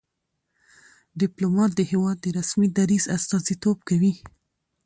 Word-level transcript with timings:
ډيپلومات 1.21 1.71
د 1.75 1.81
هېواد 1.91 2.17
د 2.21 2.25
رسمي 2.37 2.67
دریځ 2.77 3.05
استازیتوب 3.17 3.77
کوي. 3.89 4.13